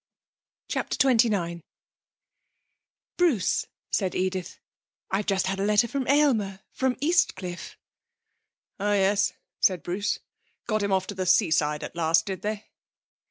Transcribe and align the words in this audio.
CHAPTER 0.67 0.97
XXIX 0.97 1.61
'Bruce, 3.17 3.67
said 3.91 4.15
Edith, 4.15 4.57
'I've 5.11 5.27
just 5.27 5.45
had 5.45 5.59
a 5.59 5.63
letter 5.63 5.87
from 5.87 6.07
Aylmer, 6.07 6.61
from 6.71 6.97
Eastcliff.' 7.01 7.77
'Oh 8.79 8.93
yes,' 8.93 9.33
said 9.59 9.83
Bruce. 9.83 10.17
'Got 10.65 10.81
him 10.81 10.91
off 10.91 11.05
to 11.05 11.13
the 11.13 11.27
seaside 11.27 11.83
at 11.83 11.95
last, 11.95 12.25
did 12.25 12.41
they?' 12.41 12.65